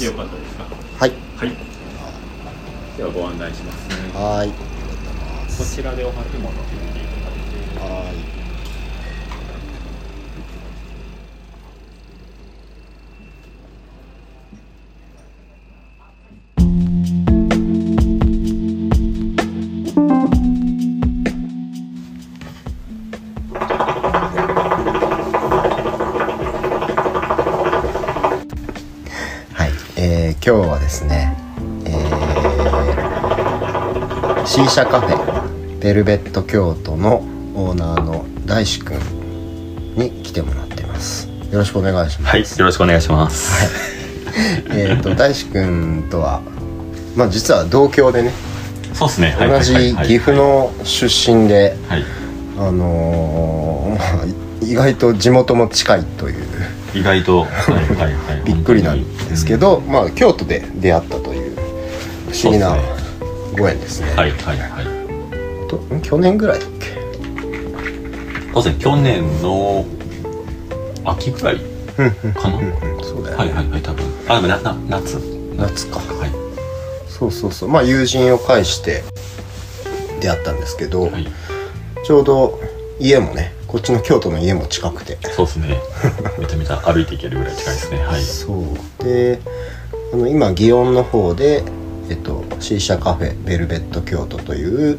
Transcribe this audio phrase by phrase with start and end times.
[0.00, 0.39] Thank.
[34.60, 37.20] シーシャカフェベルベット京都の
[37.54, 41.28] オーナーの大志くんに来てもらってます。
[41.50, 42.30] よろしくお願いします。
[42.30, 46.42] はいよろしくお願いします、はい、 えっと大志くんとは
[47.16, 48.34] まあ実は同郷でね
[48.92, 49.34] そうっすね。
[49.40, 52.04] 同じ岐阜の出身で、はい、
[52.58, 54.26] あのー、まあ
[54.60, 56.44] 意外と地元も近いという。
[56.94, 57.50] 意外と、はい
[57.96, 61.56] はいはい、 びっくりなんですけど、まあ、京都で出会ったという
[62.30, 62.76] 不思議な、
[63.60, 64.08] 5円ですね。
[64.14, 65.68] はいはいはい。
[65.68, 66.86] と去年ぐらいだっけ？
[68.52, 69.84] 当然去年の
[71.04, 71.62] 秋ぐらいか
[72.48, 74.04] な、うんうん、そうだよ、ね、はいはいはい多分。
[74.28, 75.18] あでもなな夏。
[75.56, 75.98] 夏か。
[75.98, 76.30] はい。
[77.08, 77.68] そうそうそう。
[77.68, 79.04] まあ友人を介して
[80.20, 81.26] 出会ったんですけど、はい、
[82.04, 82.58] ちょうど
[82.98, 85.18] 家もねこっちの京都の家も近くて。
[85.36, 85.78] そうですね。
[86.38, 87.98] めちゃめちゃ歩いていけるぐらい近いですね。
[87.98, 88.22] はい。
[88.22, 89.04] そう。
[89.04, 89.40] で
[90.12, 91.62] あの今祇園の方で
[92.10, 94.98] えっと、シーシャカフェベルベット京都という、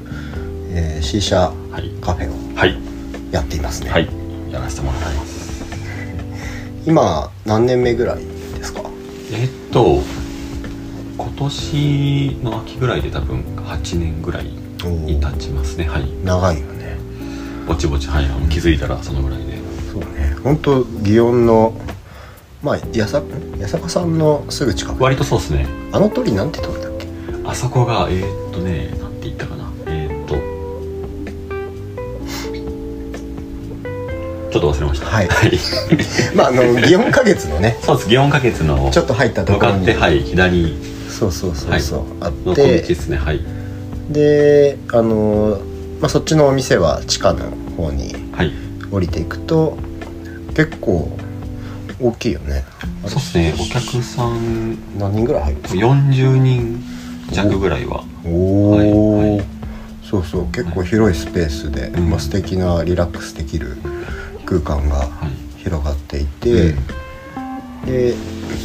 [0.74, 1.90] えーシーシャはい。
[2.02, 2.78] カフェをはい。
[3.32, 4.08] やっていますね、はい。
[4.52, 5.42] やらせてもらってます。
[6.88, 8.18] 今何年目ぐらい
[8.58, 8.82] ですか？
[9.34, 10.02] えっと、
[11.18, 15.86] 今年の秋ぐらいで多分8年ぐらいに経ちますね。
[15.86, 16.10] はい。
[16.24, 16.98] 長いよね
[17.68, 18.26] ぼちぼち、はい。
[18.26, 19.60] あの気づいたらそのぐらいで。
[19.92, 21.74] そうね本当祇園の
[22.64, 23.26] まあ八坂
[23.60, 25.66] 八坂さんのすぐ近く割とそうですね。
[25.92, 26.90] あの鳥なんて鳥だ
[27.52, 29.70] あそこがえー、っとねなんて言ったかな。
[29.88, 30.36] えー、っと。
[34.52, 35.08] ちょっと忘れました。
[35.08, 35.30] はい。
[36.34, 38.10] まああの祇園花月のねそうです。
[38.10, 39.86] 祇園花月のちょっと入ったと向ころに。
[39.86, 40.74] かってはい左。
[41.10, 43.18] そうそうそうそう、あっの小道てですね。
[43.18, 43.42] はい。
[44.10, 45.60] であの、
[46.00, 48.54] まあ、そっちのお店は地下の方にはい。
[48.90, 49.78] 降りていくと
[50.56, 51.12] 結構
[52.00, 52.64] 大きいよね。
[53.08, 53.54] そうですね。
[53.60, 56.84] お客さん何人ぐらい入るんですか？40人
[57.32, 58.04] 弱ぐらいは。
[58.26, 59.46] おお、はいはい。
[60.10, 60.46] そうそう。
[60.52, 63.78] 結構広いスペースで、うんまあ、素敵なリラックスできる
[64.46, 65.62] 空間がはい。
[65.64, 66.76] 広がっていて、う
[67.84, 67.86] ん。
[67.86, 68.14] で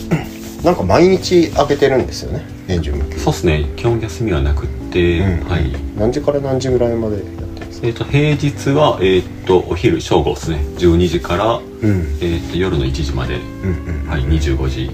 [0.65, 2.43] なんか毎日開けてるんですよね？
[2.67, 3.19] 年中無休。
[3.19, 3.67] そうですね。
[3.77, 5.49] 基本休みはなくって、うん。
[5.49, 5.73] はい。
[5.97, 7.37] 何時から何時ぐらいまでやって
[7.83, 10.57] えー、っと平日はえー、っとお昼正午ですね。
[10.79, 11.63] 12時から、うん。
[12.21, 13.37] えー、っと夜の1時まで。
[13.37, 14.91] うんうんはい、25時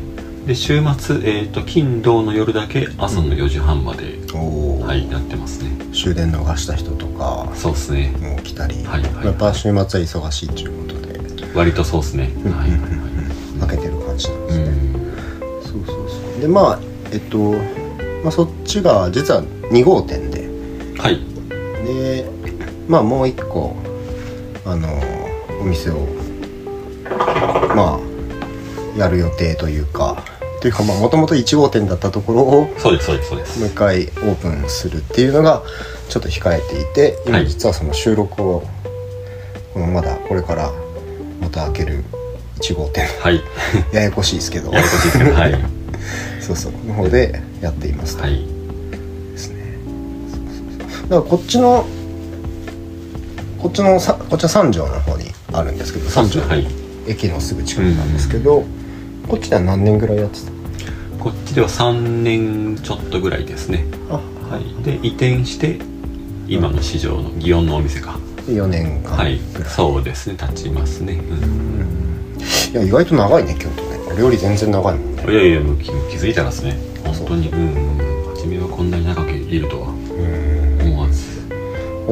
[0.47, 5.70] で週末、えー、と金土の夜だけ朝の4時半まで、おお、はいやってますね。
[5.94, 8.12] 終電逃した人とかそうですね。
[8.20, 11.52] もう来たり、はいはいやっぱ週末は忙しいっていうことで。
[11.54, 13.69] 割とそうですね、うんはいはいはい。
[13.69, 15.62] 開けてる感じなんですね、うん。
[15.62, 16.41] そうそうそう。
[16.41, 16.78] でまあ
[17.12, 17.38] えっと、
[18.25, 20.48] まあ、そっちが実は2号店で。
[20.98, 21.20] はい。
[21.86, 22.28] で
[22.88, 23.76] まあもう一個
[24.64, 24.88] あの
[25.60, 26.08] お店を
[27.76, 28.12] まあ
[28.98, 30.12] やる予定というか
[30.62, 33.59] というかまあもともと1号店だったところをそうですそうですそうです。
[33.59, 35.61] もう一回オープンするっていうのが
[36.09, 37.49] ちょっと控えていて今はい。
[37.49, 38.62] 実はその収録を、
[39.75, 40.71] このまだこれから
[41.41, 42.05] また開ける
[42.61, 43.09] 1号店。
[43.21, 43.43] はい。
[43.93, 44.71] ややこしいですけど。
[44.73, 45.65] ややこしいですけどはい。
[46.41, 48.23] そうそうの方でやっていますと。
[48.23, 48.47] はい。
[49.33, 49.79] ですね。
[50.31, 51.84] そうそうそうだからこっちの
[53.61, 56.65] こっちのさこっちは三条の方にあるんですけど三条はい。
[57.09, 58.65] 駅のすぐ近くなんですけど、
[59.32, 60.40] こっちでは何年ぐらいやって
[61.19, 63.87] こっちでは3年ちょっとぐらいですね。
[64.11, 64.84] はい。
[64.84, 65.79] で移転して
[66.46, 68.19] 今の市場の祇園のお店か。
[68.46, 69.17] 4年間。
[69.17, 69.37] はい。
[69.37, 69.40] い
[69.75, 70.37] そうですね。
[70.37, 72.38] 経ちますね、うん。
[72.73, 73.99] いや意外と長いね京都ね。
[74.12, 75.23] 俺より全然長いもんね。
[75.23, 76.76] いやいやもう気気づいたらですね。
[77.02, 77.49] 本当に。
[77.49, 77.96] うん。
[77.96, 79.88] うん初めはこんなに長くいるとは。
[79.88, 79.93] う
[80.84, 80.93] ん。
[80.93, 81.49] 思わず。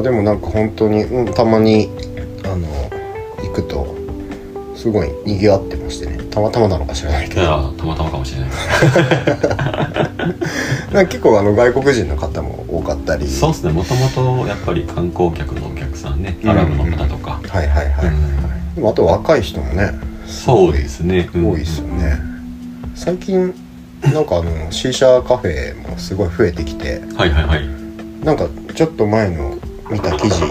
[0.01, 1.91] でもなんか本当に、うん、たまに
[2.45, 2.67] あの
[3.47, 3.95] 行くと
[4.75, 7.41] すごい賑わってましてねたまたまなのか知らないけど。
[7.41, 8.49] いやたまたまかもしれない。
[10.93, 13.27] なんか結構あの外国人の方も多かったり。
[13.27, 13.73] そうですね。
[13.73, 16.37] もともとやっぱり観光客のお客さんね。
[16.41, 16.49] うん。
[16.49, 18.75] アラブの方とか、はいはいはい、うん。
[18.75, 19.91] でもあと若い人もね
[20.25, 21.51] そうですね、うん。
[21.51, 22.17] 多いですよね、
[22.95, 23.53] 最近
[24.13, 27.01] なんかあのシーシャカフェもすごい増えてきて。
[27.15, 27.67] はいはいはい。
[28.23, 29.57] なんかちょっと前の
[29.89, 30.41] 見た記事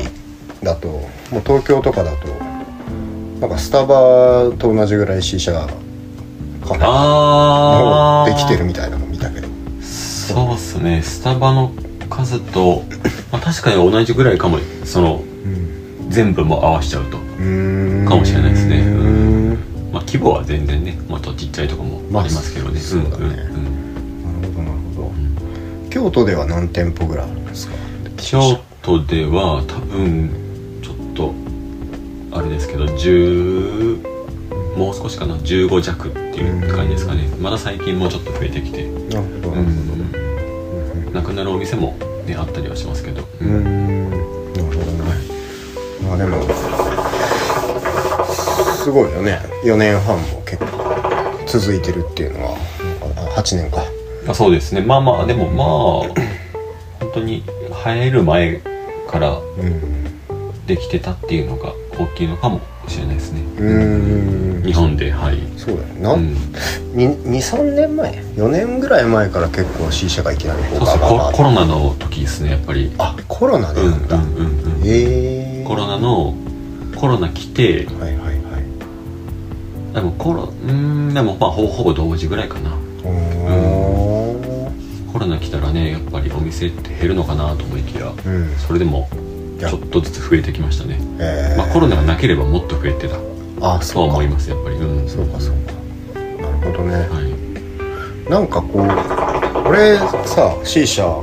[0.63, 2.50] だともう東京とかだと
[3.41, 9.49] なんかスタバと同じぐらいシーシャカフェもできてるみたいなの見たけど。
[9.83, 11.01] そうっすね。
[11.03, 11.73] スタバの
[12.11, 12.85] 数と、
[13.33, 14.59] まあ、確かに同じぐらいかも。
[14.85, 16.11] そのうん。
[16.11, 17.23] 全部も合わしちゃうと、か
[18.17, 18.79] もしれないですね。
[18.79, 18.85] うー
[19.55, 19.59] ん。
[19.93, 23.17] まあ、規模は全然ねもっとちっちゃいとこもありますけどね、まあそうだね。
[23.17, 23.23] んん。
[23.23, 24.43] うん。
[24.43, 25.09] なるほどなるほど。
[25.09, 27.75] うん京都では何店舗ぐらいあるんですか？
[28.17, 30.31] 京都では多分
[32.81, 37.29] ど10もう少しかな？15弱っていう感じですかね。
[37.41, 39.63] まだ最近もうちょっと増えてきて、なるほどな。
[39.63, 41.97] るほどなくなるお店も
[42.27, 44.11] ねあったりはしますけど、うーん。
[44.11, 44.17] な
[44.59, 44.85] るほどね
[46.03, 46.43] まあでも
[48.75, 49.41] すごいよね。
[49.65, 50.67] 4年半も結構
[51.47, 52.51] 続いてるっていうのは。
[53.05, 53.85] なんかあ8年か。
[54.29, 54.81] あそうですね。
[54.81, 55.67] まあまあでもまあ
[57.01, 57.43] 本当に
[57.85, 58.61] 生える前
[59.09, 60.01] からうん。
[60.67, 63.43] できてたっていうのが大きいのかもしれないですね。
[63.59, 64.63] うーん。
[64.65, 65.39] 日本ではい。
[65.57, 66.35] そうだよな、うん。
[66.95, 72.93] 23年前？4年ぐらい前から結構 C 社がいきなりこそうそうココロナの時ですねやっぱり。
[72.99, 74.83] あコロナでうんなんだ、うんうんうん。
[74.83, 75.65] へえ。
[75.67, 76.35] コロナの
[76.97, 78.59] コロナ来てはいはいは
[79.93, 79.95] い。
[79.95, 82.75] でもコロうーんでもまあほぼほぼ同時ぐらいかな。
[83.05, 85.13] おー。
[85.13, 88.55] コロナ来たらねやっぱりお店って減るのかなと思いきやうん。
[88.57, 89.09] それでも
[89.69, 90.99] ちょっとずつ増えてきましたね。
[91.19, 91.59] えー。
[91.59, 93.17] まあコロナがなければもっと増えてた。
[93.17, 93.23] と
[93.61, 94.15] はあそうか。
[94.15, 94.77] 思いますやっぱり。
[94.77, 95.09] うん。
[95.09, 95.73] そうかそうか。
[96.15, 96.95] なるほどね。
[96.95, 98.31] はい。
[98.31, 99.97] なんかこう俺
[100.27, 101.21] さ C 社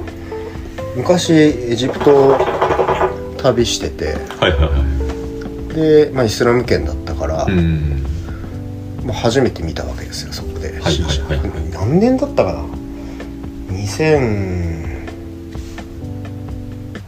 [0.95, 2.37] 昔エジプト
[3.41, 4.15] 旅してて。
[4.39, 5.75] はいはいはい。
[5.75, 8.03] で、まあ、イスラム圏だったから、うん。
[9.03, 11.49] まあ、初めて見たわけですよそこで、はい C 社はいはい。
[11.71, 12.63] 何年だったかな？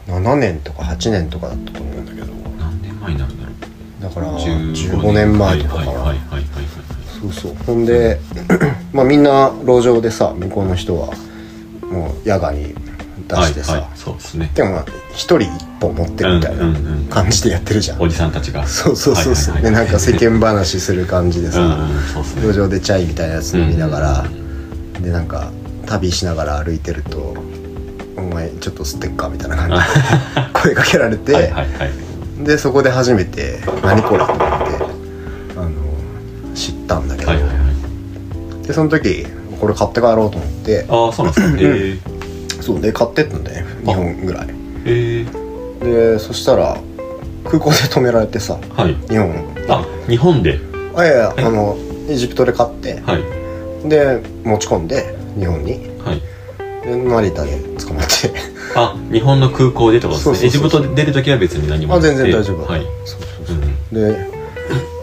[0.10, 2.28] 2007年とか8年とかだったと思うんだけど。
[2.60, 4.04] 何年前になるんだろう。
[4.04, 5.38] だから15 15年。
[5.38, 6.14] 前とかか
[7.22, 7.56] そうそう。
[7.66, 8.20] ほんで
[8.94, 11.14] まあみんな路上でさ向こうの人は
[11.90, 12.74] もう野外に
[13.28, 14.52] 出してさ、はいはいそうですね。
[14.54, 18.66] でもまあ一人一本持ってるみたいなうんうんうん感じでやってるじゃん、おじさんたちが。
[18.66, 21.88] そうそうそうそう、はいはいはいでなんか世間話する感じでさ、
[22.42, 25.04] 路上でチャイみたいなやつ飲みながら、うん。
[25.04, 25.52] でなんか
[25.86, 27.36] 旅しながら歩いてると
[28.20, 29.82] 「お前ちょっと吸ってっか」みたいな感じで
[30.54, 32.44] 声かけられて、はいはいはい。
[32.44, 34.44] でそこで初めて「何これ?」と思って
[35.58, 35.70] あの
[36.56, 37.54] 知ったんだけど、はいはいは
[38.64, 38.68] い。
[38.68, 39.26] でその時
[39.60, 41.58] これ買って帰ろうと思ってああそうなんですか。
[41.62, 41.98] え
[42.62, 44.48] そうで買ってったんだよ2本ぐらい。
[44.48, 44.52] ー、
[44.86, 46.78] えー、でそしたら
[47.46, 48.96] 空港で止められてさはい。
[49.08, 49.34] 2本
[49.70, 50.60] あ日本で？
[50.96, 51.78] あいやいやあの
[52.10, 53.24] エジプトで買ってはい。
[53.90, 55.72] で持ち込んで日本に。
[56.04, 56.16] はい。
[56.16, 56.24] で
[56.86, 58.32] 成田で捕まって
[58.76, 63.94] あ日本の空港でってことですそうそうそうねエジプトで出るときは別に何もあなくて全然大丈夫はいそうそうそうん。
[63.94, 64.30] で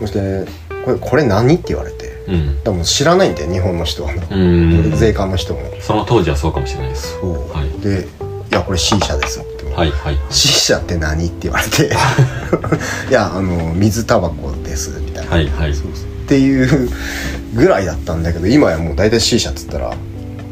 [0.00, 0.50] そして
[0.84, 2.62] これ「これ何?」って言われてうん。
[2.62, 3.34] でも知らないん。
[3.34, 4.96] だよ日本の人はうん。
[4.96, 8.06] 税関の人もその当時はそうかもしれないですそう、はいで
[8.50, 11.90] 「いやこれ C 社です」ってはいはい C 社って何?」って言われて
[13.11, 16.90] 「いやあの水タバコです」みたいな、はいはいそうそうっていう
[17.55, 18.23] ぐらいだったん。
[18.25, 19.95] だけど今やもう大体 C 社っつったら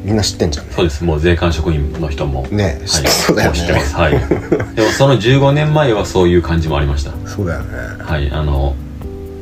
[0.04, 0.72] みんな知ってんじゃんね。
[0.76, 1.02] そうです。
[1.02, 2.46] もう税関職員の人も。
[2.50, 2.88] ねはい。
[2.88, 3.58] 知ってそうだよね。
[3.58, 3.94] 知ってます。
[3.96, 4.12] はい。
[4.76, 7.12] でもその15年前はそういう感じもありました。
[7.26, 7.66] そうだよね。
[8.00, 8.30] はい。
[8.30, 8.74] あの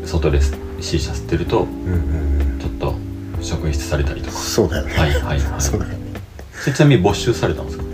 [0.04, 0.40] 外で
[0.81, 2.95] C 社吸ってるとうんうんちょっと
[3.40, 4.38] 職員室されたりとか。
[4.38, 4.92] そうだよね。
[4.97, 5.40] はいはいはい。
[5.59, 5.99] そうだよね。
[6.75, 7.85] ちなみに没収されたんですか？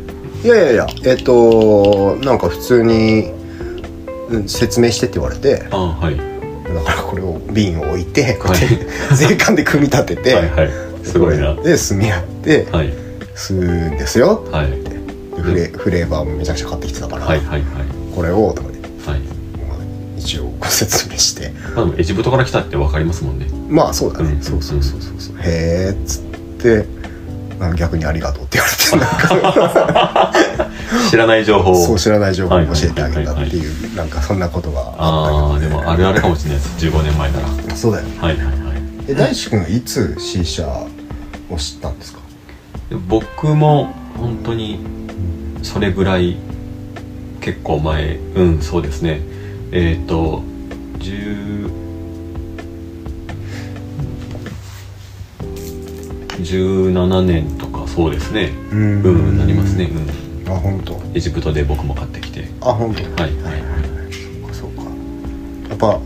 [0.45, 3.31] いやいやいやえっ、となんか普通に
[4.31, 5.65] うん説明してって言われて。
[5.71, 6.17] ああはい。
[6.17, 10.71] だからこれを瓶を置いてこうやって、 税関で組み立てて、はいはい
[11.09, 11.55] すごいな。
[11.55, 12.93] で炭やってはい。
[13.35, 14.45] 吸うんですよ。
[14.50, 14.71] はい。
[14.71, 17.62] でフレフレーバーもめちゃくちゃ買ってきてたから、はいはいはい。
[18.15, 19.21] これをとかで、はい。
[19.67, 19.79] まあ
[20.17, 21.50] 一応ご説明して。
[21.75, 23.47] まあでもエジプトから来たって分かりますもんね。
[23.69, 25.37] まあそうだね、うんそうそうそうそうそう。
[25.38, 26.23] へえっつっ
[26.61, 26.87] て
[27.59, 30.33] なんか逆にありがとうって言われてなんか。
[31.11, 31.87] 知らない情報を。
[31.87, 36.87] そう知らない情報を教えてあげたっていうなんかそんなことがあああでもあるあるかもしれないです。
[36.87, 37.77] 15年前なら。
[37.77, 38.17] そうだよね。
[38.17, 38.47] いはいはい。
[39.09, 40.67] え大志くんはいつ C 社
[41.50, 42.21] を知ったんですか？
[42.90, 44.78] で僕も本当に
[45.62, 46.37] それぐらい
[47.40, 49.21] 結構前うんそうですね。
[49.73, 50.43] えっ、ー、と
[50.99, 51.71] 10
[56.38, 58.52] 17年とかそうですね。
[58.73, 58.78] うう
[59.33, 59.90] んなりますね。
[60.47, 60.52] うん。
[60.52, 61.00] あ本当。
[61.14, 62.49] エジプトで僕も買ってきて。
[62.61, 63.02] あ本当。
[63.23, 63.35] はい。
[63.37, 63.62] はいはい
[64.55, 64.83] そうか
[65.69, 66.00] やっぱ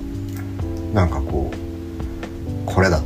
[0.94, 1.56] なんかこう
[2.66, 3.01] これだ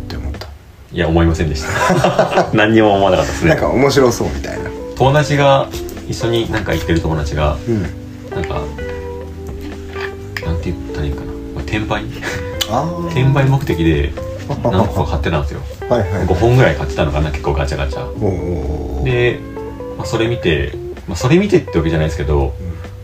[0.96, 2.48] いや思いませんでした。
[2.56, 4.70] 何にも思わなかったですなんねか面白そうみたいな。
[4.96, 5.68] 友達が
[6.08, 7.82] 一緒になんか行ってる友達がうん。
[7.82, 8.54] なんか
[10.46, 12.02] なんて言ったらいいかな、まあ、転売？
[13.10, 14.12] 転売目的で
[14.64, 15.60] 何個か買ってたんですよ。
[15.90, 16.10] はいはい。
[16.26, 19.04] 5本ぐらい買ってたのかな結構ガチャガチャ。
[19.04, 19.38] で、
[19.98, 20.72] まあ、それ見て、
[21.06, 22.54] まあ、それ見てってわけじゃないですけど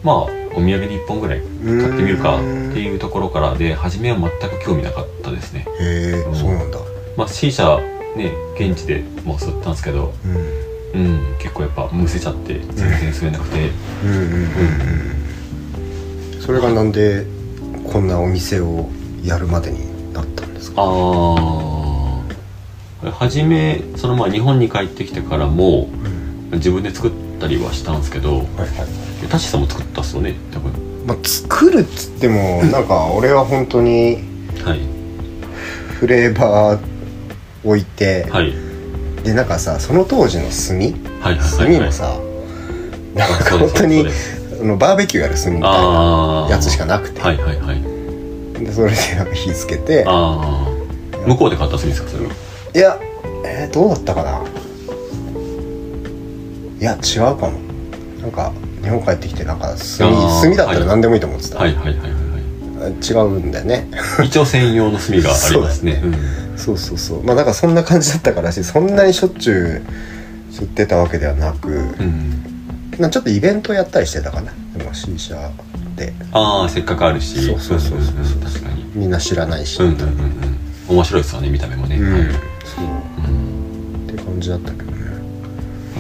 [0.03, 0.17] まあ
[0.55, 2.41] お土産で1本ぐらい買ってみるかっ
[2.73, 5.67] ていうところからで初めは全く興味なかったですね。
[5.81, 6.35] へえうん。
[6.35, 6.79] そうなんだ
[7.17, 7.79] まあ C 社
[8.17, 10.37] ね現地でもう吸ったんですけどうん。
[10.95, 13.71] うん結構やっぱむせちゃって全然吸えなくて、
[14.05, 14.11] うん。
[14.11, 14.27] うんうんう
[16.39, 17.25] んそれがなんで
[17.91, 18.89] こんなお店を
[19.23, 20.83] やるまでになったんですか？
[20.83, 20.85] あ
[23.05, 25.89] あ初めそのまあ日本に帰ってきてからも
[26.51, 26.59] うん。
[26.59, 28.69] 自分で作ったりはしたんですけどはいはい
[29.31, 30.71] タシさんも作ったっすよね多分。
[31.07, 34.19] まあ作るっつってもなんか俺は本当に
[34.65, 34.81] はい。
[35.99, 36.92] フレーバー
[37.65, 38.53] 置いて、はい。
[39.23, 40.79] でなんかさその当時の炭？
[41.21, 42.19] はいはいはい炭もさ、
[43.15, 44.05] なんか本当に
[44.61, 47.83] あのバーベキューやる炭みたいなやつしかなくて、はいはいはい。
[48.65, 50.05] でそれでなんか火つけて。
[50.05, 52.33] 向こうで買った炭ですかそれは。
[52.75, 52.99] いや
[53.45, 54.43] えーどうだったかな？
[56.81, 57.61] いや違うかも。
[58.21, 58.53] なんか
[58.83, 62.22] 日本帰ってきてなんか炭炭だったら何でもいいと思ってた、はいはいはいはい
[62.89, 63.89] 違うんだよね。
[63.93, 66.03] はい一応専用の炭がありますね。
[66.57, 66.79] そう。
[66.79, 69.83] そうそうまあだからそんな感じだったからしそんなにしょっちゅ
[70.51, 72.45] う吸ってたわけではなく、うん、うん。
[72.99, 74.53] まあちょっとイベントやったりしてたかな。
[74.77, 75.51] でも C 社
[75.97, 76.13] で。
[76.33, 77.41] ああせっかくあるし。
[77.47, 78.41] そうそうそうそうんんん。
[78.41, 78.85] 確かに。
[78.95, 80.01] みんな知らないし、うんうんうん。
[80.01, 80.59] うん
[80.89, 82.13] 面白いですよね見た目もね、うん。
[82.13, 82.23] はい。
[82.65, 82.85] そう。
[82.85, 84.07] うん。
[84.09, 84.99] って感じだったけどね。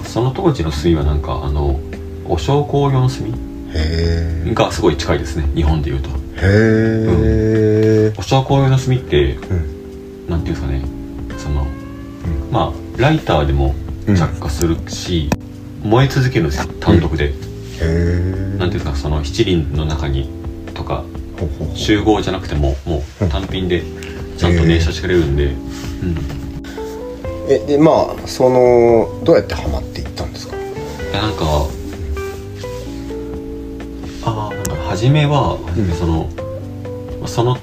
[0.05, 1.81] その当時の炭はなんかあの
[2.27, 3.33] お焼香用の炭へ
[4.47, 5.49] えがすごい近いですね。
[5.55, 10.29] 日本でいうとへえお焼香用の炭ってうん。
[10.29, 10.83] なんていうんですかね。
[11.39, 11.67] その
[12.51, 13.75] まあライターでも
[14.07, 14.17] うん。
[14.17, 15.31] 着火するし、
[15.83, 16.73] 燃え続けるんですよ。
[16.81, 17.33] 単独で、へ
[17.81, 20.29] えなんていうんですかその七輪の中に
[20.75, 21.05] とか
[21.75, 23.29] 集合じゃなくてももううん。
[23.29, 23.83] 単品で
[24.39, 25.57] ちゃんと燃焼してくれるんで、うん。
[27.49, 30.57] えでまあそのどうやってハマっていったんですか？
[31.13, 31.67] なんか
[34.93, 35.57] 初めは
[35.99, 36.29] その、
[37.27, 37.57] その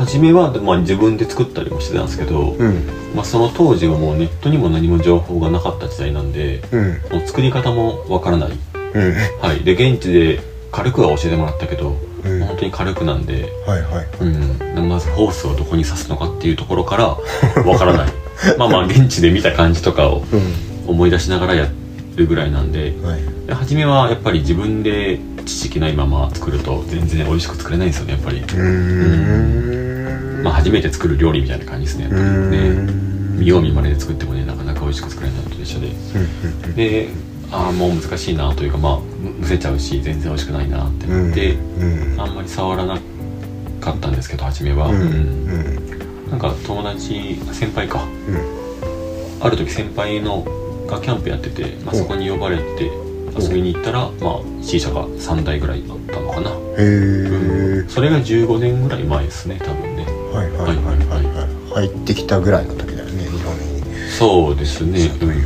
[0.00, 2.86] 初めは、まあ、自分で作ったりもしてたんですけど、うん。
[3.14, 7.18] まあ、その当時はもうネットにも何も情報がなかった時代なんでうん。
[7.18, 9.14] もう作り方もわからない、うん。
[9.40, 10.40] はい、で現地で
[10.72, 12.44] 軽くは教えてもらったけど、うん。
[12.46, 14.06] 本当に軽くなんで、はいはい。
[14.20, 17.06] うん、まずホースをどこに刺すのかっていうところから
[17.62, 18.12] わからない。
[18.58, 20.24] まあまあ現地で見た感じとかを
[20.86, 21.68] う思い出しながらや
[22.16, 30.40] るぐらいなんでんはいで初めはやっぱり自分で知識ないまま作ると全然美味しく作れないんですよねやっぱり、うー。
[30.40, 30.42] ん。
[30.42, 32.04] まあ、初めて作る料理みたいな感じですね。
[32.04, 32.68] やっぱりね。
[32.70, 35.88] ん見よう見まねで作ってもねなかなか美味しく作れないのと一緒で
[36.74, 37.08] で
[37.50, 43.00] ああもう難しいなというかまあむむせちゃうし全然美味しくないなってうん思って、うんあんまり触らな
[43.80, 48.04] かったんですけど初めは、うんなんか友達先輩か。
[48.04, 49.40] うん。
[49.42, 50.44] ある時先輩の
[50.86, 52.90] がキャンプやってて、まあ、うんそこに呼ばれて
[53.38, 60.04] 遊びに行ったら、まあ C 社が3台ぐらいあったのかな、へえそれが15年ぐらい前ですね多分ね。
[60.32, 61.24] はいはいはいはい。
[61.36, 64.10] はい入ってきたぐらいの時だよね日本に。
[64.10, 65.06] そうですね。
[65.20, 65.42] うんうんうん。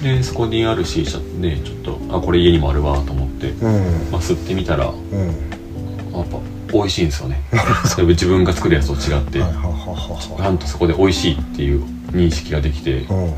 [0.00, 0.02] ん。
[0.02, 4.10] でそこにある C 社ねちょっとあこれ家にもあるわと思って、うん。
[4.10, 6.38] まあ、吸ってみたらやっうんぱ
[6.72, 7.40] 美味しいんですよね。
[8.08, 9.38] 自分が作るやつと違って。
[9.38, 13.04] なんとそこで美味しいっていう認識ができて。
[13.08, 13.32] は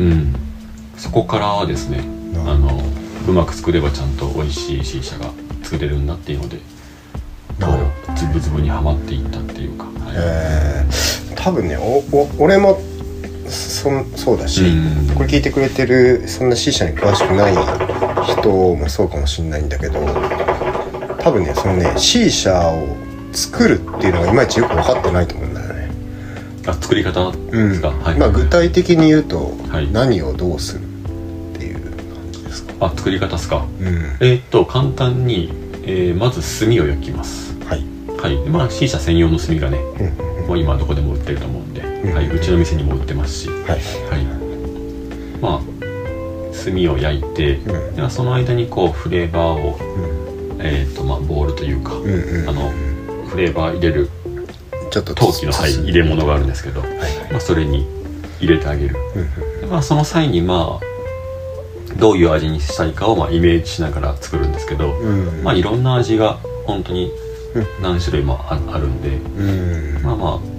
[0.00, 0.34] うん
[0.98, 2.82] そこからですねうんあの
[3.28, 5.30] うまく作ればちゃんと美味しい C 社が
[5.62, 6.58] 作れるんだっていうので
[7.60, 7.66] こ
[8.14, 10.14] うズブズブにはまっていったっていうか、はい。
[10.16, 11.36] えー。
[11.36, 12.80] 多分ねおお俺も
[13.48, 15.14] そんそうだし、うん。
[15.14, 17.54] これ聞いてくれてるそんな C 社に詳しくない
[18.24, 20.00] 人もそうかもしれないんだけど
[21.18, 22.96] 多分ねそのね C 社を
[23.32, 25.90] 作るっていうのがいまいちよく分かってないと思うんだよね。
[26.66, 28.18] あ作り方ですか、はい。
[28.18, 29.90] まあ具体的に言うと、はい。
[29.90, 30.87] 何をどうする
[32.80, 33.66] あ作り方ですか？
[33.80, 33.86] うん。
[34.20, 35.50] えーっと簡単に、
[35.82, 37.58] えーまず炭を焼きます。
[37.64, 37.84] はい。
[38.20, 38.44] はい。
[38.44, 39.78] でまあ C 社専用の炭がね
[40.46, 42.14] もう今どこでも売ってると思うんで、ん。
[42.14, 43.48] はい、うちの店にも売ってますし。
[43.48, 43.60] はい。
[43.68, 44.24] はい。
[45.40, 45.60] まあ
[46.64, 47.96] 炭を焼いて、うん。
[47.96, 50.60] ではその間にこうフレーバーを、うん。
[50.60, 52.72] えーっとまあ、ボールというか、うんうんあの
[53.28, 54.10] フレーバー入れる
[54.90, 57.32] ちょっと陶器の、はい、入れ物があるんですけど、はいはい。
[57.32, 57.86] まあ、それに
[58.40, 59.60] 入れてあげる、うん。
[59.60, 60.84] でまあ、その際にまあ
[61.98, 65.28] どういう味にしたいかをまあイメージしながら作るんですけど、うん。
[65.28, 67.10] うんまあいろんな味が本当に
[67.54, 67.82] うん。
[67.82, 70.02] 何種類もああるんで、うん。
[70.02, 70.58] まあまあ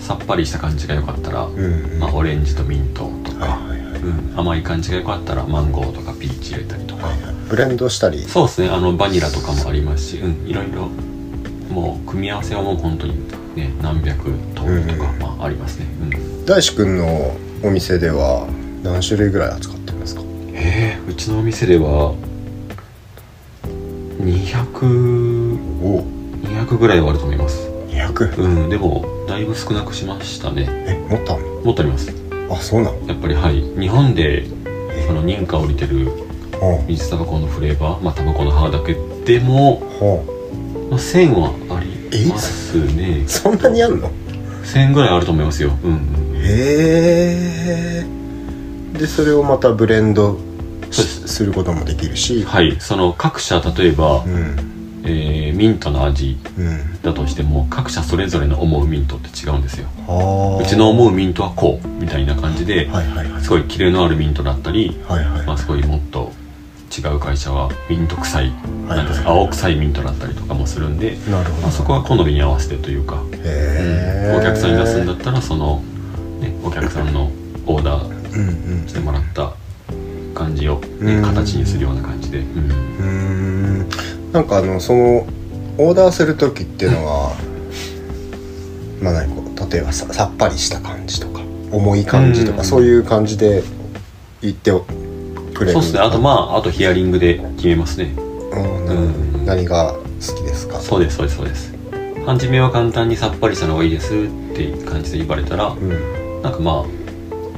[0.00, 3.60] さっぱりした感じが良かったら、うんまあ、オレンジとミントとか、
[4.02, 7.08] うん、甘い感じが良かったらマンゴーとかピーチ入れたりとか、
[7.48, 8.20] ブレンドしたり。
[8.24, 8.68] そうですね。
[8.68, 10.88] あのバニラとかもありますし、うん、いろいろ
[11.70, 13.14] もう組み合わせはもう本当に
[13.56, 18.46] ね何百通りとか、うんまあ、ありますね、うん、大志くんのお店では
[18.82, 19.81] 何種類ぐらい扱って
[21.22, 22.14] ちのお店では
[24.18, 26.02] 200お。
[26.42, 27.68] 200ぐらいはあると思います。
[27.88, 30.66] 200うんでもだいぶ少なくしましたね。
[30.68, 32.10] えもっとあんもっとあります。
[32.10, 33.62] のあそうなのやっぱりはい。
[33.80, 34.46] 日本で
[35.06, 36.10] その認可を降りてる
[36.58, 39.78] ほ水タバコのフレーバーまあタバコの葉だけでも、
[40.90, 43.22] まあ、1000はありますね。
[43.24, 44.10] う そんなにあんの
[44.64, 45.70] ？1000ぐらいあると思いますよ。
[45.84, 46.36] うんうん。
[46.36, 48.06] へえ。
[48.98, 50.36] でそれをまたブレンド
[50.92, 52.44] すすることもできるし。
[52.44, 52.76] はい。
[52.80, 55.02] その各社例えば、うん。
[55.04, 57.02] えーミントの味うん。
[57.02, 59.86] だとしても各社それぞれの思うミントって違うんですよ。
[60.06, 63.42] はあうちの思うミントはこうみたいな感じではいはいはい。
[63.42, 65.46] すごいキレのあるミントだったり、はいはい。
[65.46, 66.32] まあ、すごいもっと
[66.96, 68.52] 違う会社はミント臭い
[68.86, 71.62] はいなんですか青臭いミントだったりとかもするんで、なるほど。
[71.62, 75.82] まあ、そこは好みに合わせてというか、へえお客さんに出すんだったらその、
[76.40, 77.30] ね、お客さんの
[77.66, 78.88] オーダーうんうん。
[78.88, 79.54] してもらった
[80.32, 82.42] 感じを、ねうん形にするような感じで、う
[83.04, 83.86] ん。
[84.32, 85.26] うなんかあのその
[85.78, 87.32] オーダーする時っていうのは
[89.00, 92.56] まあ何こう例えばささっぱりした感じとか重い感じとうん。
[92.58, 93.62] かそういう感じで
[94.40, 94.70] 言って
[95.54, 96.00] くれるそうですね。
[96.00, 98.14] あとまああとヒアリングで決めますね。
[98.52, 98.92] う
[99.40, 99.46] ん。
[99.46, 100.80] 何が好きですか？
[100.80, 101.72] そうですそうですそうです。
[102.26, 106.42] 初めは簡単にさっぱりしたのがいいですっていう感じで言われたらうん。
[106.42, 107.01] なんかまあ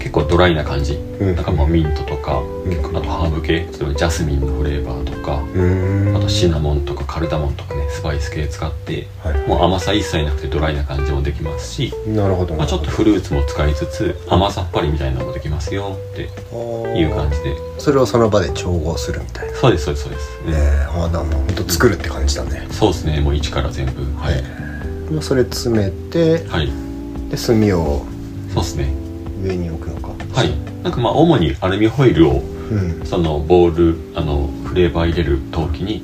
[0.05, 1.35] 結構ドライな感じ、うん。
[1.35, 2.95] なんかもうミントとか、うん。
[2.95, 3.55] あとハーブ系。
[3.55, 6.15] 例えばジャスミンのフレーバーとか、うーん。
[6.15, 9.49] あとシナモンとかカルダモンとかねスパイス系使ってはい。
[9.49, 16.25] もう甘さ一切なくてドライな感じもできますし、なるほどまあ、ちょっとフルーツも使いつつ甘さっぱりみたいなのもできますよって
[16.99, 17.57] いう感じで。
[17.79, 19.57] それをその場で調合するみたいな。
[19.57, 22.67] そうですそうですそうです、ええああ作るって感じだね。
[22.71, 24.03] そうですねもう一から全部。
[24.21, 24.43] はい、
[25.11, 26.71] まあそれ詰めてはい。
[27.31, 28.05] で炭を。
[28.53, 29.04] そうですね
[29.45, 30.09] 上に置くのか。
[30.35, 30.51] はい。
[30.83, 33.07] なんかまあ主にアルミホイルをうん。
[33.07, 33.75] そのボー
[34.15, 36.03] ルあのフレーバー入れる陶器に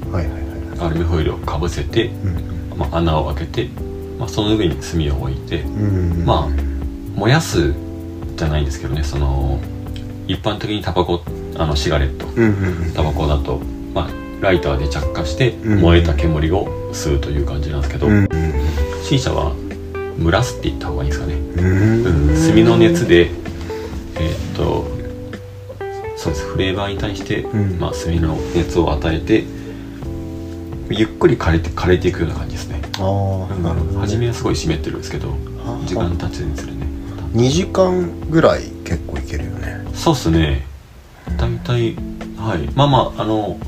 [0.79, 2.79] アルミホイルをかぶせて、うん。
[2.79, 3.69] まあ、穴を開けて、
[4.19, 6.25] まあ、その上に炭を置いてうん。
[6.25, 6.49] まあ
[7.17, 7.75] 燃やす
[8.37, 9.61] じゃないんですけどねその
[10.27, 11.23] 一般的にタバコ
[11.57, 12.27] あのシガレット
[12.95, 13.59] タバコだと、
[13.93, 15.81] まあ、ライターで着火してうん。
[15.81, 18.29] 燃えた煙を吸うという感じなんですけど、うん
[19.03, 19.53] C 社は
[20.23, 21.35] 蒸らすって言った方がいいですかね、
[22.65, 23.31] の熱で
[24.17, 25.01] えーっと
[26.21, 26.47] そうです。
[26.47, 27.79] フレーバーに対して、うん。
[27.81, 29.45] まあ、炭の熱を与えて
[30.91, 32.83] ゆっくり枯れて枯れていくような感じですね。
[32.99, 36.87] ああなるほど、ね、初めはすごい湿ってるんですけどは時間経つにつれね。
[37.33, 39.83] 2時間ぐらい結構いけるよね。
[39.95, 40.67] そうっすね。
[41.39, 41.95] 大体
[42.37, 42.69] はい。
[42.75, 43.59] まあまああの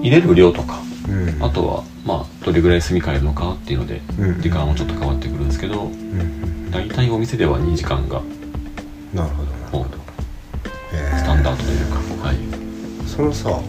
[0.00, 1.44] 入れる量とかうん。
[1.44, 4.40] あとはまあどれぐらい炭変えるのかっていうのでうん。
[4.40, 6.41] 時間はちょっと変わってくるんですけどうん
[6.72, 8.22] 大体お店では2時間が。
[9.12, 9.50] なるほど。
[9.50, 9.88] なるほど
[11.18, 12.36] スタンダードというかはい。
[13.06, 13.60] そのさ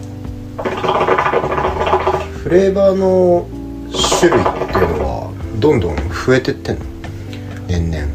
[2.43, 3.47] フレーバーの
[4.19, 6.85] 種類っていうのはどんどん増えてってんの？
[7.67, 8.07] 年々。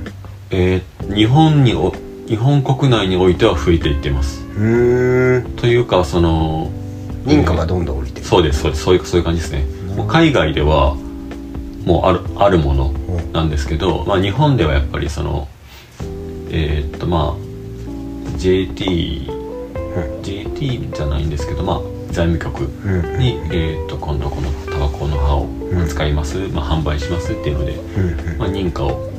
[0.50, 0.82] えー
[1.14, 1.94] 日本にお
[2.26, 4.44] 日本国内においては増えていってます。
[4.44, 5.56] うーん。
[5.56, 6.70] というかその
[7.24, 8.82] 認可がどんどん降りてる、そうですそうです。
[8.84, 9.64] そういうそういう感じですね。
[10.06, 10.96] 海外では
[11.84, 13.32] もうあるあるものうん。
[13.32, 15.48] なんですけど、まあ、日本ではやっぱりその
[16.50, 19.28] えーっとまあ JT、
[20.22, 21.80] JT じゃないんですけどまあ
[22.12, 23.18] 財務局うん。
[23.18, 25.48] に、えーっと今度このタバコの葉を
[25.86, 28.30] 使います、まあ、販売しますっていうので、うん。
[28.32, 29.10] うんまあ、認可を、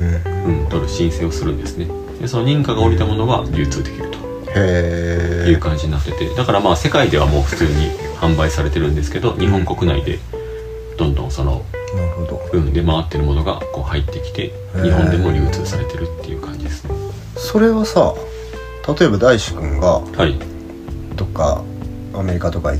[0.00, 0.62] うん。
[0.62, 1.86] うん、取る申請をするんですね。
[2.20, 4.20] でその認可が下りたものは流通できると。
[4.58, 6.28] いう感じになってて。
[6.34, 10.18] だからまあ世界ではもう普通に販売されてるんですけど日本国内で
[11.00, 12.40] どんどんそのなるほど。
[12.52, 14.82] うんで回ってるものがこう入ってきてー。
[14.82, 16.94] 日本でも流通されてるっていう感じですね。
[17.36, 18.14] それはさ
[18.98, 20.38] 例えば大志くんがはい。
[21.16, 21.64] どっか
[22.12, 22.74] アメリカとか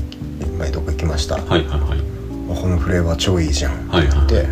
[0.59, 1.99] 前どっか行きました、はいはいはい。
[2.51, 3.87] あこのフレーバー超いいじゃん。
[3.87, 4.27] はいはい。
[4.27, 4.47] で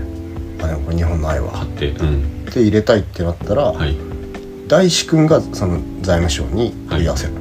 [0.63, 2.45] あこれ日本ないわ買ってうん。
[2.45, 3.95] で入れたいってなったら、はい。
[4.67, 7.33] 大志くんがその財務省に問い合わせる、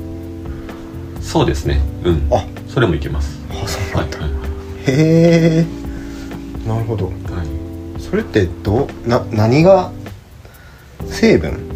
[1.23, 1.81] そうですね。
[2.05, 2.29] うん。
[2.31, 2.45] あ。
[2.69, 3.39] それもいけます。
[3.51, 4.41] あそうなんだ、はいはい
[4.91, 5.88] へえ
[6.69, 7.07] なるほど。
[7.07, 8.01] はい。
[8.01, 9.91] それってどうな何が
[11.07, 11.69] 成分？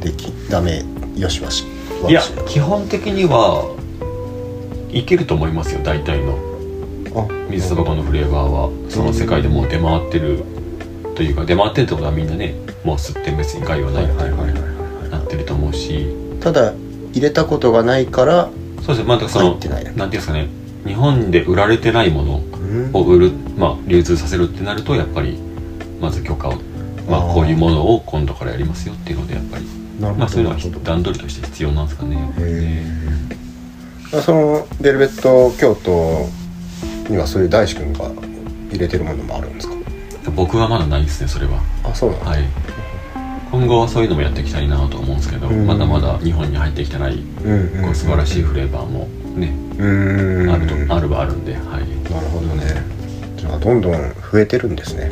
[0.00, 0.82] できダメ
[1.16, 1.64] よしわし。
[2.08, 3.76] いや基本的には
[4.90, 6.38] いけると思いますよ大体の。
[7.14, 8.70] あ水タバコのフレーバーは。
[8.88, 10.44] その世界でもう出回ってる
[11.16, 16.06] というか出回ってるってことはみんなねもう吸って別に害はないっていうはいはいにはいなってると思うし。
[16.40, 16.72] ただ
[17.12, 18.48] 入れたことがないから
[18.82, 20.48] そうですねまあだその入ってないなんていうんですかね。
[20.86, 22.90] 日本で売られてないものうん。
[22.94, 25.38] を売るまあ流通させるってなるとやっぱり
[26.00, 26.54] まず許可を
[27.08, 29.64] まあこういうものを今度からやりますよっていうのでやっぱり。
[30.00, 32.16] まあそういうのは段取りとして必要なんですかね。
[34.24, 36.26] そのベルベット京都
[37.10, 38.10] にはそういう大志くんが
[38.70, 39.74] 入れてるものもあるんですか？
[40.34, 41.60] 僕はまだないですねそれは。
[41.84, 42.44] あそうなんだ、はい。
[43.52, 45.66] 今後はそういうのもやっていきたいなと思うんですけど、うん。
[45.66, 50.50] まだまだ日本に入ってきてないうんうんこう素晴らしいフレーバーもね、うーん。
[50.50, 51.64] あるとあるはあるんで、はい、
[52.10, 52.64] なるほどね
[53.50, 53.92] じゃあどんどん
[54.32, 55.10] 増えてるんですね。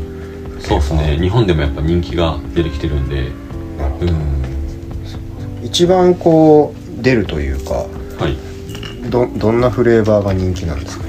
[0.60, 1.18] そうですね。
[1.20, 3.30] 日本でもやっぱ人気が出てきてるんで。
[3.76, 5.64] なるほど、うん。
[5.64, 9.10] 一番こう出るというかはい。
[9.10, 11.04] どどんなフレーバーが人気なんですか？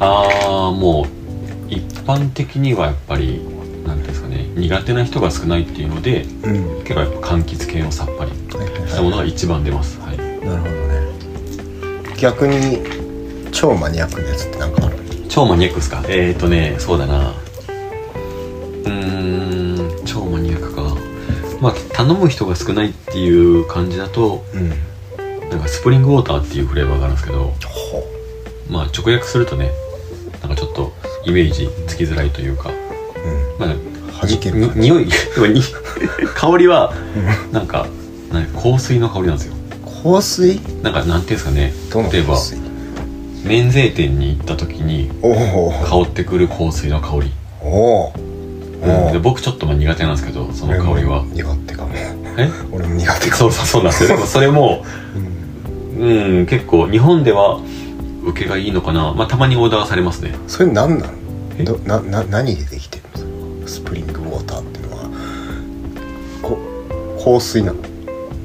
[0.00, 1.06] ああもう
[1.68, 3.40] 一般的にはやっぱり
[3.84, 4.44] なんていうんですかね。
[4.54, 6.78] 苦手な人が少ないっていうのでうん。
[6.84, 8.32] 結構やっぱ柑橘系のさっぱり。
[8.88, 10.00] したものが一番出ます。
[10.00, 10.16] はい。
[10.16, 12.16] なるほどね。
[12.16, 12.78] 逆に
[13.52, 14.97] 超マニアックなやつってなんかある？
[15.38, 16.02] 超マニアックですか？
[16.08, 17.30] えーとねそうだな。
[17.30, 20.82] うーん超マニアックか。
[21.60, 24.70] まあ頼む人が少ないっていう感じだとうん。
[25.48, 28.04] なんかスプリングウォーターっていうフレーバーがあるんですけどほ
[28.68, 29.70] まあ直訳するとね
[30.42, 30.92] なんかちょっと
[31.24, 32.74] イメージつきづらいというかうん。
[33.60, 35.04] まあ弾ける匂い。
[35.04, 35.10] に
[36.34, 36.92] 香りは
[37.52, 37.86] なんか
[38.60, 39.54] 香水の香りなんですよ。
[40.02, 40.60] 香水？
[40.82, 41.72] なんかなんていうんですかね。
[42.12, 42.36] 例えば
[43.48, 45.30] 免税店に行った時にお
[45.68, 47.32] お香ってくる香水の香り、
[47.62, 48.18] おおう。
[49.08, 49.12] ん。
[49.12, 51.24] で僕ちょっとまあ苦手なんですけどその香りは。
[51.32, 51.90] 苦手かも。
[51.94, 52.12] え？
[52.70, 53.50] 俺も苦手かも。
[53.50, 54.10] そうそうそうなんですよ。
[54.10, 54.84] でもそれも
[55.96, 56.38] うん。
[56.38, 57.60] うん結構日本では
[58.24, 59.14] 受けがいいのかな。
[59.14, 60.34] まあたまにオーダーされますね。
[60.46, 61.10] それ何な
[61.58, 61.64] え？
[61.64, 63.26] のどなな何でできてる
[63.60, 63.66] の？
[63.66, 65.08] スプリングウォーターっていうのは。
[66.42, 66.58] こ
[67.24, 67.82] 香水なの？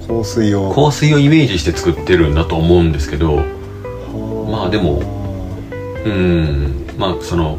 [0.08, 0.74] 香水を。
[0.74, 3.44] 香水をイメージして作ってるんだと思うんですけど
[4.54, 5.02] まあでも
[6.06, 7.58] うんまあその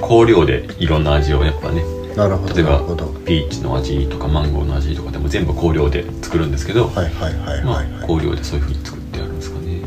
[0.00, 1.82] 香料でいろんな味をやっぱね
[2.14, 2.78] なるほど例えば
[3.26, 9.72] ピーチの味とかマンゴーの味とかでも全部香料で作るんですけど、はいはいはいまあはい、はい香料でそういうふうに作ってあるんですかね。
[9.72, 9.80] へ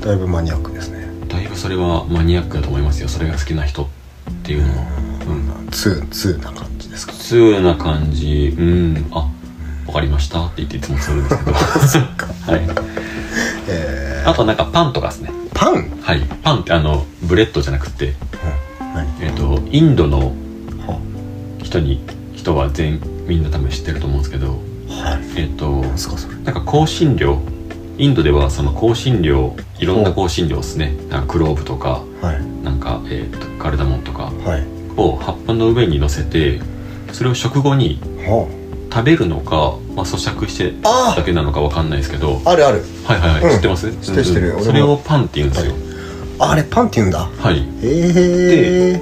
[0.00, 1.06] えだいぶマニアックですね。
[1.28, 3.08] だいぶそれはマニアックだと思いますよ。
[3.08, 3.86] それが好きな人っ
[4.42, 4.84] ていうのは。
[5.60, 5.68] うん。
[5.70, 7.12] ツーツーな感じですか？
[7.12, 8.54] 普通な感じ。
[8.58, 9.06] うん。
[9.12, 9.30] あ
[9.86, 11.52] わかりましたって言っていつもするんですけど。
[12.50, 12.60] はい。
[12.60, 12.68] え
[14.24, 15.30] あとなんかパンとかですね。
[15.30, 16.20] ー、パン、うん、はい。
[16.42, 18.14] パンってあの bread じゃなくて。
[18.94, 19.06] 何？
[19.20, 20.32] えっ、とインドの
[20.86, 21.00] は。
[21.62, 22.02] インド
[22.34, 24.48] 人は全みんな多分知ってると思うんですけど。
[24.88, 25.40] はい。
[25.40, 25.82] えっ、と
[26.44, 27.38] なんか香辛料。
[27.98, 30.94] インドではその香辛料いろんな香辛料ですね。
[31.10, 32.64] なんかクローブとかはい。
[32.64, 34.66] なんか、えー、とカルダモンとかはい。
[34.96, 36.60] を葉っぱの上に乗せて
[37.12, 38.59] それを食後には
[38.92, 41.14] 食べるのか、まあ、咀嚼してあ。
[41.16, 42.40] だけなのかわかんないですけど。
[42.44, 42.84] ああるある。
[43.04, 43.50] はいはいはい、うん。
[43.50, 43.92] 知ってます？
[43.92, 44.54] 知ってる知ってる。
[44.56, 45.74] うんそれをパンって言うんですよ。
[46.38, 47.20] ああれパンって言うんだ。
[47.20, 47.58] はい。
[47.58, 49.00] へえ。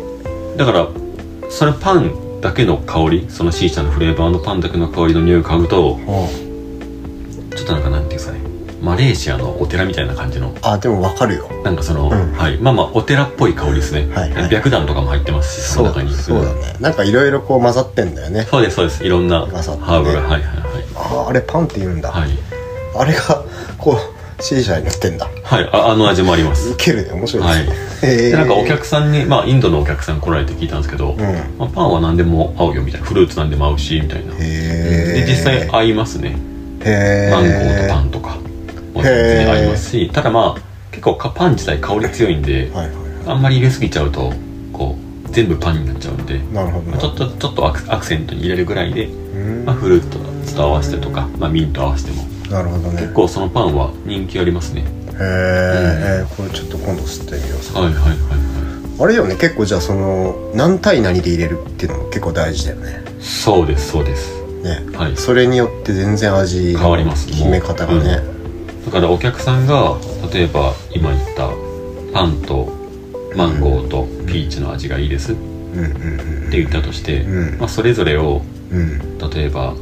[0.56, 0.88] だから
[1.50, 6.28] それパンだけの香りその C 社のフレーバーのパンだけの香りの匂いを嗅ぐとは
[7.56, 8.40] ちょっとなんかなんていうんですかね
[8.80, 10.54] マレーシアのお寺みたいな感じの。
[10.62, 11.48] ああでもわかるよ。
[11.64, 12.32] なんかその、うん。
[12.32, 12.58] はい。
[12.58, 14.48] まあまあお寺っぽい香りですね、はいはい。
[14.48, 16.12] 白檀とかも入ってますしその中に。
[16.14, 16.76] そうだね。
[16.80, 18.46] なんかいろいろこう混ざってんだよね。
[18.50, 19.04] そうですそうです。
[19.04, 19.86] いろんな混ざってね。
[19.86, 20.42] ハーブがはいはい
[20.94, 22.22] あああれパンって言うんだ、はい。
[22.22, 22.38] はい
[22.96, 23.44] あれが
[23.76, 25.28] こう C 社に乗ってんだ。
[25.42, 26.70] はいああの味もあります。
[26.70, 27.12] ウケるね。
[27.12, 27.66] 面白いはい。
[27.66, 31.20] ですね、でなんかお客さんにまあインドのお客さん来られて聞いたんですけど、うん。
[31.20, 33.06] へまあ、パンは何でも合うよみたいな。
[33.06, 34.32] フルーツ何でも合うしみたいな。
[34.38, 36.36] えで実際合いますね。
[36.84, 38.38] へえマンゴーとパンとか
[38.98, 44.32] も全然合いますしただまあ結構かパン自体香り強いんではいはいあんまり入れすぎちゃうと
[44.72, 49.64] こう全部パンになっちゃうんで、なるほどまあ、ちょっとちょっとアクセントに入れるぐらいで、うん。
[49.64, 52.24] まあ、フルーツと合わせてとか、まあ、ミント合わせても。
[52.50, 53.02] なるほどね。
[53.02, 54.82] 結構そのパンは人気ありますね。
[54.82, 54.84] へ
[55.20, 57.76] え、これちょっと今度吸ってみよう。
[57.76, 58.18] はいはいはいはい。
[59.00, 63.04] あれよね結構じゃあその何対何で入れるっていうのも結構大事だよね。
[63.20, 64.42] そうですそうです。
[64.62, 64.86] ね。
[64.96, 65.16] はい。
[65.16, 67.26] それによって全然味の変わります。
[67.26, 68.22] 決め方がね、
[68.88, 69.98] だからお客さんが
[70.32, 71.50] 例えば今言った
[72.14, 72.72] パンと
[73.36, 75.32] マンゴーとピーチの味がいいです。
[75.32, 77.58] って言ったとして、うん。
[77.58, 79.18] まあ、それぞれをうん。
[79.18, 79.74] 例えば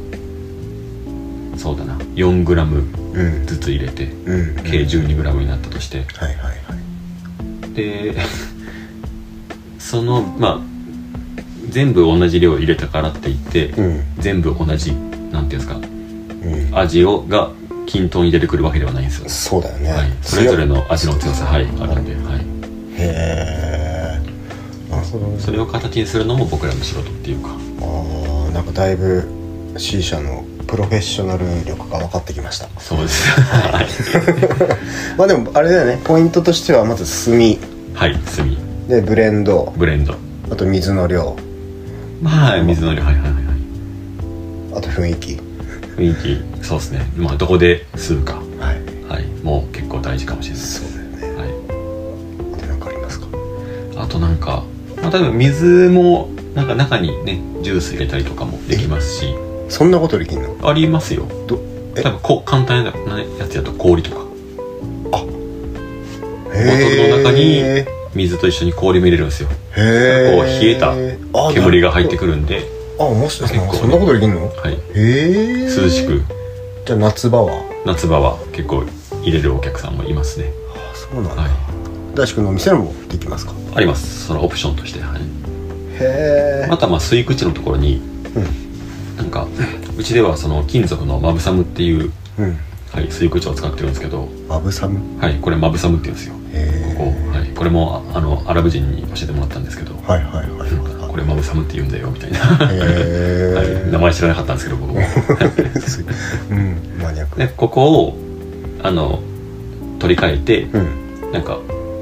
[1.55, 3.47] そうだな 4g うん。
[3.47, 4.55] ずつ入れてうん。
[4.57, 6.05] 計 12g になったとして。
[7.73, 8.13] で
[9.79, 10.59] そのまあ
[11.69, 14.03] 全部同じ量入れたからって言って、うん。
[14.19, 14.91] 全部同じ
[15.31, 16.77] なんていうんですかうん。
[16.77, 17.51] 味をが
[17.87, 22.41] 均等に出てくるわけではないんですよ、そうだよね、はい、それぞれの味の強さはいあるんで、はい、
[22.95, 24.21] へえ
[24.91, 27.49] なるほどねそれを形にするのも僕らの仕事っていうか。
[27.81, 29.23] あーなんかだいぶ
[29.77, 32.67] C 社のプロフェッショナル力が分かってきました。
[32.79, 33.29] そうです。
[33.39, 33.87] はい、
[35.17, 35.99] まあでもあれだよね。
[36.03, 37.33] ポイントとしてはまず炭。
[37.93, 38.57] はい、炭。
[38.87, 39.73] でブレンド。
[39.77, 40.15] ブレンド。
[40.49, 41.35] あと水の量。
[42.21, 43.03] まあ水の量。
[43.03, 43.43] はいはいはいはい。
[44.75, 45.46] あと雰囲気
[45.97, 46.15] 雰囲
[46.61, 47.09] 気そうですね。
[47.17, 48.35] まあどこで吸うか。
[48.35, 48.81] はい。
[49.11, 49.25] はい。
[49.43, 50.81] もう結構大事かもしれないです。
[50.81, 51.41] そうだよね。
[51.41, 51.49] はい。
[52.53, 53.27] あと何かありますか？
[53.97, 54.63] あとなんか、
[55.01, 59.33] まあ、多分水もなんか中にねジュース入れたりとかもできますし。
[59.69, 60.69] そんなことできんの？
[60.69, 61.27] ありますよ。
[61.47, 61.59] ど
[61.95, 62.01] え？
[62.01, 64.27] 多分こう簡単なやつやと氷とか。
[66.53, 69.49] へボトルの中にへ水と一緒に氷も入れるんですよ。
[69.75, 72.61] えこう冷えたあ煙が入ってくくるんで
[72.99, 74.47] あ面白い結構ねそんなことできんの？
[74.47, 74.73] はい。
[74.73, 75.65] へえ。
[75.65, 76.23] 涼しく。
[76.85, 77.63] じゃあ夏場は？
[77.85, 78.83] 夏場は結構
[79.23, 80.51] 入れるお客さんもいますね。
[80.75, 81.51] あそうなんだ、はい。
[82.15, 83.53] 大志くんのお店もできますか？
[83.75, 84.25] あります。
[84.25, 86.67] そのオプションとして、はい、へえ。
[86.69, 88.01] またまあ吸い口のところに
[88.35, 89.17] うん。
[89.17, 89.47] なんか
[89.97, 92.57] うちではその金属のマブサムっていう、うん。
[92.91, 94.27] はい、吸い口を使ってるんですけど。
[94.47, 94.99] マブサム？
[95.19, 96.35] はいこれマブサムって言うんですよ。
[96.53, 99.93] へここ、はい、これもああのアラブ人に教えてもらったんですけど。
[100.07, 104.99] はいはいはいはいこれマブサムって言うんだよみたいな、へはい、え名前知らなかったんですけど僕も。
[106.51, 107.39] うんマニアック。
[107.39, 108.17] でここを
[108.83, 109.19] あの
[109.97, 111.31] 取り替えてうん。
[111.33, 111.57] なんか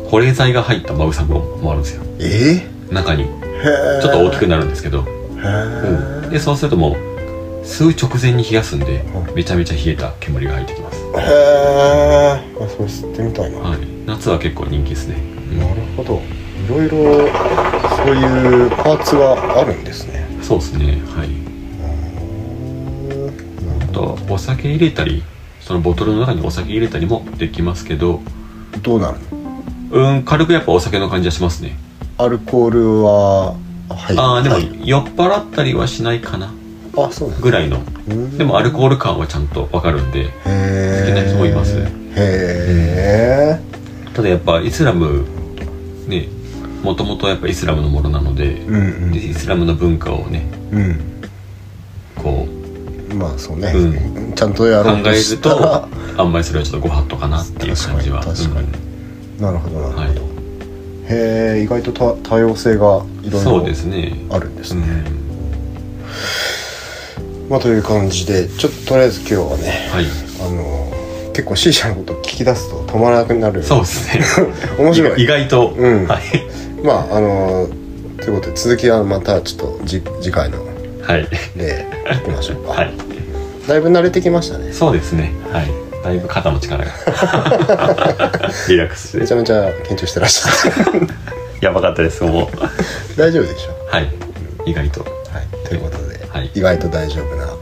[0.09, 2.03] 保冷剤が入ったマブサムもあるんですよ。
[2.19, 3.23] ええ中に。
[4.01, 5.03] ちょっと大きくなるんですけど、へ
[6.27, 9.33] えでそうするともう吸う直前に冷やすんでうん。
[9.33, 15.15] めちゃめちゃ冷えた煙が入ってきます、へえあそれ吸ってみたいな、はい、夏は結構人気ですね、
[15.53, 15.59] うん。
[15.59, 16.21] なるほど
[16.63, 20.25] いろいろそういうパーツがあるんですね。
[20.41, 21.01] そうですね。
[21.15, 21.29] はい。
[23.83, 25.23] あとはお酒入れたり
[25.59, 28.21] そのボトルの中にお酒入れたりもできますけど。
[28.81, 29.17] どうなる？
[29.91, 31.77] のうん軽くやっぱお酒の感じはしますね、
[32.17, 33.57] アルコールはは
[34.13, 36.53] いああでもはい酔っ払ったりはしないかな。
[36.97, 37.81] あそうぐらいの。
[38.09, 38.37] うん。
[38.37, 40.25] でもアルコール感はちゃんとわかるんで。
[40.25, 40.31] 好
[41.07, 41.77] きな人もいます。
[41.77, 41.85] へ
[42.17, 43.59] え
[44.13, 45.25] ただやっぱイスラム
[46.07, 46.27] ね
[46.83, 50.99] もともとやっぱイスラムのものなので,、うんでイスラムの文化をねうん。
[52.15, 58.19] こうんまあそうね、うちゃんとやう考えるろうとしたとらあんまりそれはちょっとご法度かなっていう感じは。
[58.21, 58.67] 確かに確かに。
[59.41, 60.11] なるほどなるほど、はい。
[61.07, 64.15] へえ意外と多多様性がいろいそうろですね。
[64.31, 64.85] あるんですね、う
[67.47, 67.49] ん。
[67.49, 70.05] まあという感じでちょっととりあえず今日はねはい。
[70.41, 70.91] あの
[71.35, 73.61] 結構 C 社のこと聞き出すと止まらなくなる。
[73.61, 74.23] そうですね。
[74.79, 75.23] 面白い。
[75.23, 76.07] 意外と、うん。
[76.07, 76.21] はい。
[76.81, 77.67] まああの
[78.21, 80.59] ということで続きはまたちょっとじ次回の。
[81.01, 81.27] はい。
[81.57, 82.93] でいきましょうか、はい。
[83.67, 84.71] だいぶ慣れてきましたね。
[84.71, 85.33] そうですね。
[85.51, 85.65] はい。
[86.05, 86.91] だいぶ肩の力が。
[88.69, 89.17] リラックスして。
[89.17, 91.07] めちゃめちゃ緊張してらっしゃる
[91.59, 93.19] やばかったですもう。
[93.19, 94.09] 大丈夫でしょはい。
[94.65, 95.01] 意外と。
[95.01, 95.67] はい。
[95.67, 96.49] ということで、はい。
[96.55, 97.57] 意外と大丈夫な、はい。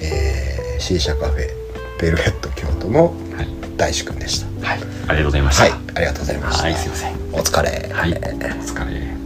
[0.00, 1.61] えー、C 社カフェ
[2.02, 4.66] ベルヘッド京都のはい、大志くんでした。
[4.66, 5.62] はい、ありがとうございました。
[5.62, 5.72] はい。
[5.94, 6.74] ありがとうございました、はい。
[6.74, 7.14] すいません。
[7.32, 7.94] お疲れ。
[7.94, 8.12] はい。
[8.12, 9.21] お疲れ